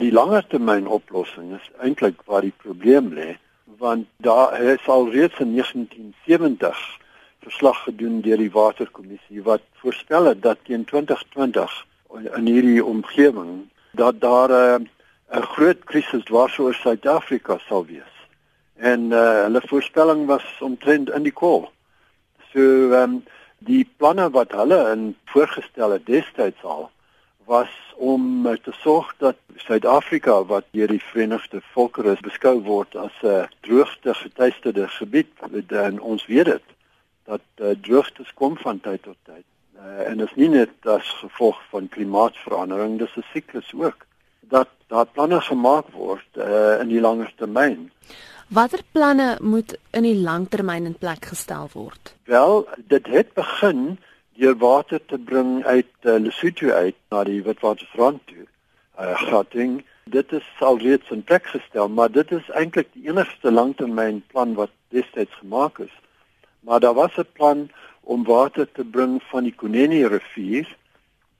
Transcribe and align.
Die 0.00 0.12
langertermyn 0.12 0.86
oplossing 0.88 1.50
is 1.52 1.64
eintlik 1.84 2.22
waar 2.24 2.40
die 2.40 2.54
probleem 2.62 3.10
lê, 3.12 3.34
want 3.80 4.06
daar 4.24 4.54
is 4.72 4.86
al 4.88 5.10
reeds 5.12 5.42
in 5.44 5.50
1970 5.52 6.78
verslag 7.44 7.82
gedoen 7.84 8.22
deur 8.24 8.40
die 8.40 8.52
waterkommissie 8.54 9.42
wat 9.44 9.66
voorspel 9.82 10.30
het 10.30 10.40
dat 10.46 10.62
teen 10.64 10.86
2020 10.88 11.74
in 12.38 12.48
hierdie 12.48 12.84
omgewing 12.84 13.50
dat 14.00 14.22
daar 14.24 14.48
'n 14.54 14.88
uh, 15.36 15.42
groot 15.56 15.84
krisis 15.84 16.24
dwars 16.24 16.56
oor 16.58 16.74
Suid-Afrika 16.74 17.58
sal 17.68 17.84
wees. 17.84 18.14
En 18.76 19.00
uh, 19.12 19.42
hulle 19.42 19.62
voorspelling 19.64 20.26
was 20.26 20.46
omtrent 20.60 21.10
in 21.10 21.28
die 21.28 21.36
kol. 21.42 21.68
So 22.52 22.60
ehm 22.60 23.02
um, 23.02 23.24
die 23.58 23.84
planne 23.96 24.30
wat 24.30 24.56
hulle 24.56 24.80
in 24.92 25.16
voorgestel 25.24 25.90
het 25.90 26.06
destyds 26.06 26.64
al 26.64 26.90
was 27.50 27.70
om 27.96 28.46
uh, 28.46 28.52
te 28.62 28.72
sorg 28.72 29.14
dat 29.18 29.36
Suid-Afrika 29.56 30.44
wat 30.44 30.64
deur 30.70 30.88
die 30.88 31.02
Verenigde 31.02 31.58
Volkere 31.74 32.14
beskou 32.22 32.60
word 32.62 32.94
as 32.96 33.16
'n 33.26 33.48
droogte 33.66 34.14
getuisterde 34.14 34.86
gebied 34.88 35.32
en 35.68 36.00
ons 36.00 36.26
weet 36.26 36.46
dit 36.54 36.66
dat 37.24 37.46
uh, 37.56 37.74
droogtes 37.86 38.30
kom 38.34 38.56
van 38.56 38.80
tyd 38.80 39.02
tot 39.02 39.18
tyd. 39.26 39.46
Uh, 39.76 40.08
en 40.08 40.22
dit 40.22 40.28
is 40.30 40.36
nie 40.36 40.48
net 40.48 40.86
as 40.86 41.08
gevolg 41.22 41.58
van 41.72 41.88
klimaatsverandering, 41.88 42.98
dis 42.98 43.16
'n 43.16 43.26
siklus 43.32 43.70
ook 43.74 44.06
dat 44.40 44.68
daar 44.86 45.06
planne 45.06 45.40
gemaak 45.40 45.88
word 45.94 46.30
uh, 46.36 46.80
in 46.80 46.88
die 46.88 47.00
langer 47.00 47.32
termyn. 47.36 47.90
Watter 48.48 48.82
planne 48.92 49.38
moet 49.40 49.76
in 49.90 50.02
die 50.02 50.18
langtermyn 50.18 50.86
in 50.86 50.98
plek 50.98 51.24
gestel 51.24 51.68
word? 51.72 52.14
Wel, 52.24 52.68
dit 52.90 53.06
het 53.06 53.34
begin 53.34 53.98
deur 54.40 54.56
water 54.60 55.00
te 55.06 55.18
bring 55.18 55.60
uit 55.64 56.08
uh, 56.08 56.16
Lesotho 56.24 56.72
uit 56.72 56.96
na 57.12 57.24
die 57.28 57.42
Witwatersrand 57.44 58.22
toe. 58.30 58.46
Uh, 58.96 59.14
Gauteng, 59.28 59.80
dit 60.10 60.32
is 60.32 60.48
alreeds 60.64 61.12
in 61.14 61.22
plek 61.28 61.46
gestel, 61.52 61.88
maar 61.88 62.10
dit 62.12 62.32
is 62.32 62.48
eintlik 62.56 62.88
die 62.96 63.08
enigste 63.10 63.52
langtermyn 63.52 64.22
plan 64.32 64.56
wat 64.58 64.72
destyds 64.96 65.36
gemaak 65.42 65.78
is. 65.84 65.94
Maar 66.66 66.80
daar 66.80 66.96
was 66.96 67.16
'n 67.16 67.28
plan 67.32 67.68
om 68.00 68.24
water 68.24 68.66
te 68.72 68.84
bring 68.84 69.20
van 69.30 69.44
die 69.44 69.54
Kunene 69.54 70.08
rivier 70.08 70.66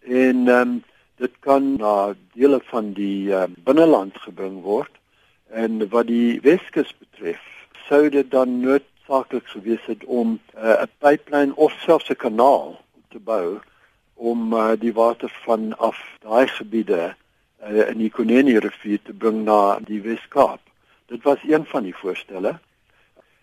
en 0.00 0.48
um, 0.48 0.84
dit 1.16 1.32
kan 1.40 1.76
na 1.76 2.14
dele 2.32 2.60
van 2.64 2.92
die 2.92 3.32
um, 3.32 3.54
binneland 3.64 4.16
gebring 4.16 4.62
word 4.62 5.00
En 5.50 5.88
wat 5.88 6.06
die 6.06 6.38
Weskus 6.40 6.94
betref, 6.98 7.40
sou 7.88 8.08
dit 8.08 8.30
dan 8.30 8.60
noodsaaklik 8.62 9.48
gewees 9.50 9.82
het 9.90 10.04
om 10.04 10.38
uh, 10.54 10.62
'n 10.62 10.86
uh, 10.86 10.86
pipeline 10.98 11.56
of 11.56 11.72
selfs 11.82 12.10
'n 12.10 12.16
kanaal 12.16 12.78
te 13.10 13.18
bou 13.18 13.58
om 14.14 14.52
uh, 14.52 14.72
die 14.78 14.92
water 14.92 15.32
van 15.44 15.70
af 15.78 15.98
daai 16.22 16.46
gebiede 16.48 17.14
uh, 17.64 17.88
in 17.88 17.98
die 17.98 18.10
Kunene 18.10 18.58
rivier 18.60 19.00
te 19.04 19.12
bring 19.12 19.44
na 19.44 19.78
die 19.86 20.00
Weskaap. 20.04 20.60
Dit 21.10 21.22
was 21.22 21.42
een 21.48 21.64
van 21.66 21.88
die 21.88 21.96
voorstelle. 21.96 22.58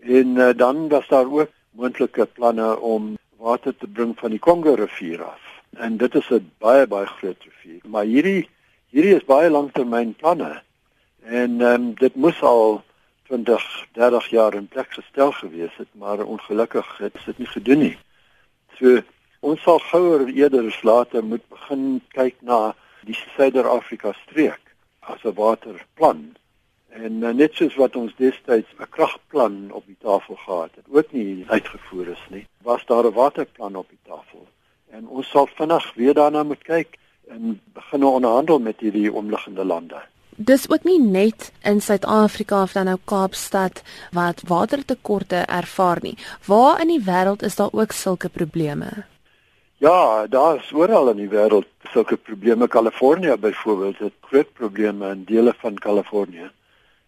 En 0.00 0.36
uh, 0.36 0.50
dan 0.56 0.88
was 0.88 1.08
daar 1.08 1.26
ook 1.26 1.50
moontlike 1.70 2.26
planne 2.26 2.78
om 2.80 3.16
water 3.36 3.76
te 3.76 3.86
bring 3.86 4.14
van 4.18 4.30
die 4.30 4.42
Kongo 4.42 4.74
rivier 4.74 5.24
af. 5.24 5.40
En 5.76 5.96
dit 5.96 6.14
is 6.14 6.30
'n 6.30 6.50
baie 6.58 6.86
baie 6.86 7.06
groot 7.06 7.42
rivier, 7.42 7.80
maar 7.86 8.04
hierdie 8.04 8.48
hierdie 8.90 9.14
is 9.14 9.24
baie 9.24 9.50
langtermynplanne. 9.50 10.62
En 11.22 11.60
ehm 11.60 11.74
um, 11.74 11.94
dit 11.94 12.14
moes 12.14 12.42
al 12.42 12.82
20, 13.28 13.86
30 13.92 14.28
jaar 14.28 14.54
in 14.54 14.68
plek 14.68 14.92
gestel 14.92 15.32
gewees 15.32 15.76
het, 15.76 15.88
maar 15.92 16.24
ongelukkig 16.24 16.98
het 16.98 17.16
dit 17.24 17.38
nie 17.38 17.46
gedoen 17.46 17.78
nie. 17.78 17.98
So 18.78 19.02
ons 19.40 19.62
sal 19.62 19.78
gouer 19.90 20.26
eerder 20.28 20.66
as 20.66 20.82
later 20.82 21.24
moet 21.24 21.44
begin 21.48 22.00
kyk 22.14 22.36
na 22.42 22.74
die 23.06 23.16
Suider-Afrika 23.36 24.12
streek 24.24 24.74
as 25.00 25.22
'n 25.24 25.34
waterplan. 25.34 26.36
En 26.88 27.22
uh, 27.22 27.30
net 27.30 27.54
soos 27.54 27.74
wat 27.76 27.96
ons 27.96 28.12
destyds 28.16 28.70
'n 28.78 28.90
kragplan 28.90 29.70
op 29.72 29.86
die 29.86 30.00
tafel 30.00 30.36
gehad 30.36 30.70
het, 30.74 30.86
ook 30.90 31.12
nie 31.12 31.44
uitgevoer 31.48 32.08
is 32.08 32.24
nie, 32.30 32.46
was 32.62 32.84
daar 32.86 33.04
'n 33.04 33.14
waterplan 33.14 33.76
op 33.76 33.88
die 33.88 34.04
tafel. 34.04 34.46
En 34.90 35.08
ons 35.08 35.28
sal 35.28 35.46
vinnig 35.46 35.94
weer 35.94 36.14
daarna 36.14 36.42
moet 36.42 36.62
kyk 36.62 36.98
en 37.28 37.60
begin 37.72 38.04
onderhandel 38.04 38.58
met 38.58 38.80
hierdie 38.80 39.12
omliggende 39.12 39.64
lande 39.64 40.00
dis 40.38 40.68
ook 40.70 40.84
nie 40.86 41.00
net 41.02 41.52
in 41.66 41.80
Suid-Afrika 41.80 42.62
of 42.62 42.72
dan 42.72 42.84
nou 42.84 42.98
Kaapstad 43.04 43.82
wat 44.14 44.42
watertekorte 44.46 45.36
ervaar 45.36 45.98
nie. 46.02 46.16
Waar 46.46 46.80
in 46.80 46.88
die 46.94 47.02
wêreld 47.04 47.42
is 47.42 47.56
daar 47.56 47.72
ook 47.72 47.92
sulke 47.92 48.28
probleme? 48.28 49.04
Ja, 49.80 50.26
daar 50.26 50.56
is 50.56 50.72
oral 50.72 51.08
in 51.12 51.20
die 51.20 51.28
wêreld 51.30 51.68
sulke 51.92 52.16
probleme. 52.16 52.66
Kalifornië 52.68 53.36
byvoorbeeld 53.38 53.98
het 53.98 54.12
groot 54.20 54.52
probleme 54.52 55.10
in 55.10 55.22
dele 55.24 55.54
van 55.58 55.74
Kalifornië. 55.74 56.50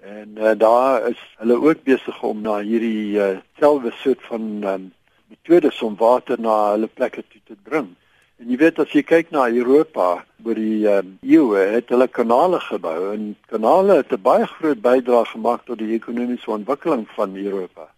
En 0.00 0.34
uh, 0.36 0.50
daar 0.56 1.08
is 1.08 1.18
hulle 1.36 1.56
ook 1.62 1.82
besig 1.82 2.22
om 2.22 2.40
na 2.40 2.60
hierdie 2.60 3.18
uh, 3.18 3.26
selfde 3.58 3.90
soort 3.90 4.22
van 4.28 4.62
um, 4.62 4.92
metodes 5.26 5.82
om 5.82 5.96
water 5.98 6.40
na 6.40 6.70
hulle 6.70 6.86
plekke 6.86 7.24
toe 7.28 7.40
te 7.44 7.58
bring. 7.62 7.90
En 8.38 8.54
jy 8.54 8.60
weet 8.62 8.78
as 8.78 8.94
jy 8.94 9.02
kyk 9.10 9.34
na 9.34 9.48
Europa 9.50 10.24
oor 10.44 10.62
die 10.62 10.86
um, 10.86 11.18
eeue 11.26 11.66
het 11.74 11.90
hulle 11.90 12.06
kanale 12.06 12.62
gebou 12.62 12.96
en 13.10 13.28
kanale 13.50 13.98
het 14.04 14.14
'n 14.14 14.22
baie 14.22 14.46
groot 14.46 14.80
bydrae 14.86 15.26
gemaak 15.34 15.66
tot 15.66 15.82
die 15.82 15.94
ekonomiese 15.98 16.50
ontwikkeling 16.50 17.08
van 17.18 17.36
Europa. 17.36 17.90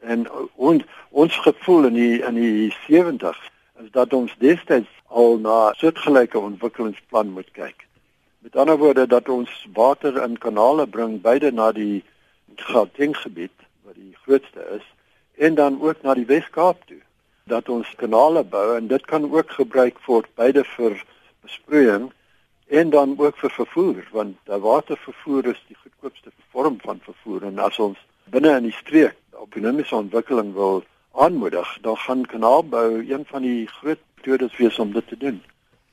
En 0.00 0.24
ons 0.56 0.84
ons 1.10 1.40
gevoel 1.44 1.92
in 1.92 1.94
die 2.00 2.22
in 2.24 2.34
die 2.34 2.72
70s 2.88 3.50
is 3.84 3.90
dat 3.90 4.12
ons 4.12 4.32
destyds 4.38 4.88
al 5.06 5.38
na 5.38 5.72
soortgelyke 5.80 6.38
ontwikkelingsplan 6.38 7.32
moet 7.36 7.50
kyk. 7.56 7.86
Met 8.44 8.56
ander 8.56 8.78
woorde 8.78 9.06
dat 9.06 9.28
ons 9.28 9.50
water 9.72 10.22
in 10.22 10.38
kanale 10.38 10.86
bring 10.86 11.20
beide 11.20 11.52
na 11.52 11.72
die 11.72 12.04
Gauteng 12.60 13.16
gebied 13.16 13.56
wat 13.86 13.94
die 13.94 14.16
grootste 14.24 14.66
is 14.76 14.84
en 15.40 15.54
dan 15.54 15.80
ook 15.80 16.02
na 16.02 16.14
die 16.14 16.26
Wes-Kaap 16.28 16.84
toe 16.86 17.00
dat 17.48 17.68
ons 17.68 17.88
kanale 17.96 18.42
bou 18.44 18.76
en 18.76 18.88
dit 18.90 19.06
kan 19.06 19.24
ook 19.32 19.50
gebruik 19.56 20.00
word 20.06 20.28
beide 20.34 20.64
vir 20.76 20.98
besproeiing 21.40 22.10
en 22.68 22.90
dan 22.90 23.14
ook 23.18 23.38
vir 23.40 23.50
vervoer 23.50 24.04
want 24.12 24.36
watervervoer 24.66 25.50
is 25.54 25.62
die 25.68 25.78
goedkoopste 25.82 26.30
vorm 26.52 26.76
van 26.84 27.00
vervoer 27.06 27.48
en 27.48 27.58
as 27.58 27.78
ons 27.78 27.98
binne 28.34 28.52
in 28.60 28.68
die 28.68 28.76
streek 28.76 29.16
ekonomiese 29.40 29.96
ontwikkeling 29.96 30.52
wil 30.54 30.84
aanmoedig 31.20 31.78
dan 31.84 31.96
gaan 31.96 32.26
kanaalbou 32.26 33.04
een 33.12 33.24
van 33.28 33.42
die 33.42 33.66
groot 33.66 33.98
metodes 34.20 34.56
wees 34.56 34.78
om 34.78 34.92
dit 34.92 35.08
te 35.08 35.16
doen. 35.16 35.42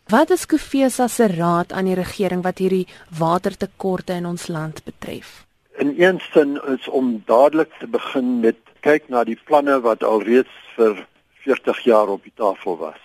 Wat 0.08 0.30
is 0.30 0.46
Kofesa 0.46 1.08
se 1.08 1.28
raad 1.28 1.72
aan 1.72 1.90
die 1.90 1.96
regering 1.96 2.44
wat 2.44 2.62
hierdie 2.64 2.88
watertekorte 3.20 4.14
in 4.14 4.26
ons 4.26 4.48
land 4.48 4.84
betref? 4.84 5.46
In 5.78 5.94
een 5.98 6.20
sin 6.32 6.56
is 6.74 6.88
om 6.88 7.22
dadelik 7.26 7.74
te 7.80 7.88
begin 7.88 8.40
met 8.40 8.58
kyk 8.80 9.10
na 9.10 9.24
die 9.28 9.40
planne 9.50 9.80
wat 9.84 10.04
alreeds 10.04 10.54
vir 10.78 11.04
40 11.44 11.84
jaar 11.84 12.08
op 12.16 12.24
die 12.24 12.36
tafel 12.36 12.78
was 12.80 13.04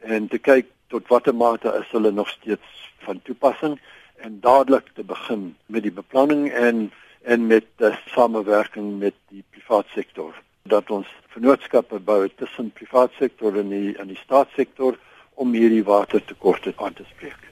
en 0.00 0.28
te 0.28 0.38
kyk 0.38 0.68
tot 0.88 1.08
watter 1.12 1.34
mate 1.36 1.72
is 1.80 1.92
hulle 1.92 2.10
nog 2.10 2.28
steeds 2.28 2.88
van 3.04 3.20
toepassing 3.22 3.76
en 4.24 4.40
dadelik 4.40 4.88
te 4.94 5.04
begin 5.04 5.50
met 5.66 5.84
die 5.84 5.92
beplanning 5.92 6.48
en 6.50 6.88
en 7.22 7.46
met 7.46 7.66
die 7.76 7.92
samewerking 8.14 8.98
met 8.98 9.16
die 9.28 9.44
private 9.52 9.92
sektor 9.92 10.32
dat 10.62 10.90
ons 10.90 11.06
vennootskappe 11.34 11.98
bou 11.98 12.28
tussen 12.28 12.70
private 12.70 13.14
sektor 13.18 13.56
en 13.56 13.68
die 13.68 13.94
en 13.98 14.08
die 14.12 14.20
staatssektor 14.24 14.98
om 15.34 15.54
hierdie 15.56 15.84
watertekorte 15.84 16.74
aan 16.76 16.94
te 16.94 17.04
spreek. 17.14 17.49